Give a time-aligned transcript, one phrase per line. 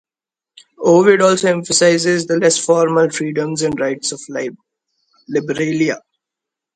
[0.83, 4.19] Ovid also emphasises the less formal freedoms and rights of
[5.29, 5.99] Liberalia.